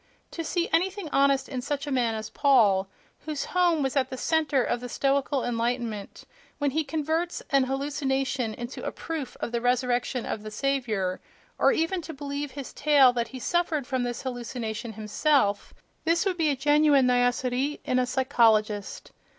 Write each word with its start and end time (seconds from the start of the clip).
To 0.31 0.43
see 0.43 0.67
anything 0.73 1.09
honest 1.09 1.47
in 1.47 1.61
such 1.61 1.85
a 1.85 1.91
man 1.91 2.15
as 2.15 2.31
Paul, 2.31 2.89
whose 3.19 3.45
home 3.45 3.83
was 3.83 3.95
at 3.95 4.09
the 4.09 4.17
centre 4.17 4.63
of 4.63 4.79
the 4.79 4.89
Stoical 4.89 5.45
enlightenment, 5.45 6.23
when 6.57 6.71
he 6.71 6.83
converts 6.83 7.43
an 7.51 7.65
hallucination 7.65 8.55
into 8.55 8.83
a 8.83 8.91
proof 8.91 9.37
of 9.39 9.51
the 9.51 9.61
resurrection 9.61 10.25
of 10.25 10.41
the 10.41 10.49
Saviour, 10.49 11.21
or 11.59 11.71
even 11.71 12.01
to 12.01 12.15
believe 12.15 12.49
his 12.53 12.73
tale 12.73 13.13
that 13.13 13.27
he 13.27 13.37
suffered 13.37 13.85
from 13.85 14.01
this 14.01 14.23
hallucination 14.23 14.93
himself—this 14.93 16.25
would 16.25 16.35
be 16.37 16.49
a 16.49 16.55
genuine 16.55 17.05
niaiserie 17.05 17.79
in 17.85 17.99
a 17.99 18.07
psychologist. 18.07 19.11